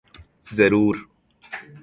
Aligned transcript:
ضرور۔ 0.55 0.95